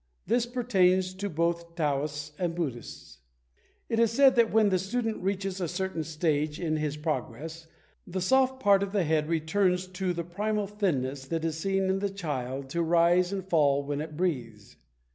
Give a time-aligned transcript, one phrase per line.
[0.25, 3.19] This pertains to both Taoists and Buddhists.
[3.87, 7.67] It is said that when the student reaches a certain stage in his progress,
[8.07, 11.99] the soft part of the head returns to the primal thinness that is seen in
[11.99, 14.75] the child to rise and fall when it breathes.